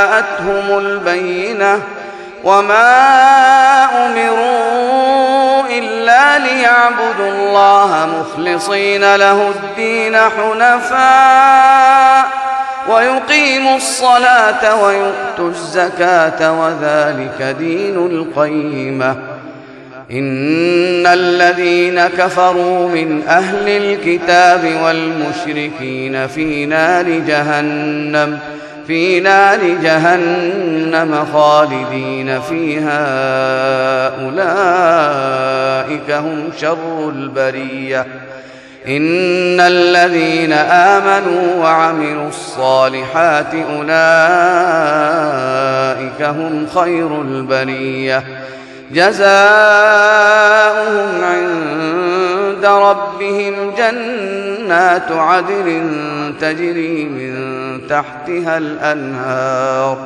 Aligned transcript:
جاءتهم 0.00 0.78
البينة 0.78 1.78
وما 2.44 2.96
أمروا 4.06 5.68
إلا 5.78 6.38
ليعبدوا 6.38 7.28
الله 7.30 8.08
مخلصين 8.20 9.16
له 9.16 9.48
الدين 9.50 10.16
حنفاء 10.16 12.24
ويقيموا 12.88 13.76
الصلاة 13.76 14.82
ويؤتوا 14.84 15.48
الزكاة 15.48 16.52
وذلك 16.60 17.42
دين 17.58 17.96
القيمة 17.96 19.16
إن 20.10 21.06
الذين 21.06 22.06
كفروا 22.06 22.88
من 22.88 23.22
أهل 23.28 23.68
الكتاب 23.68 24.72
والمشركين 24.84 26.26
في 26.26 26.66
نار 26.66 27.08
جهنم 27.08 28.38
ۖ 28.56 28.59
في 28.86 29.20
نار 29.20 29.58
جهنم 29.82 31.24
خالدين 31.32 32.40
فيها 32.40 32.98
أولئك 34.24 36.10
هم 36.10 36.42
شر 36.60 37.08
البرية 37.08 38.06
إن 38.88 39.60
الذين 39.60 40.52
آمنوا 40.62 41.54
وعملوا 41.64 42.28
الصالحات 42.28 43.54
أولئك 43.54 43.68
هم 46.22 46.66
خير 46.74 47.22
البرية 47.22 48.22
جزاؤهم 48.92 51.24
عند 51.24 51.69
عند 52.64 52.66
ربهم 52.66 53.54
جنات 53.78 55.10
عدل 55.12 55.82
تجري 56.40 57.04
من 57.04 57.38
تحتها 57.88 58.58
الأنهار 58.58 59.98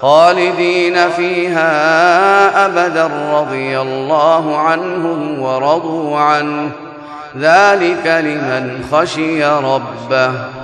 خالدين 0.00 1.08
فيها 1.10 2.66
أبدا 2.66 3.06
رضي 3.32 3.80
الله 3.80 4.58
عنهم 4.58 5.40
ورضوا 5.40 6.18
عنه 6.18 6.70
ذلك 7.38 8.06
لمن 8.06 8.84
خشي 8.92 9.44
ربه 9.44 10.61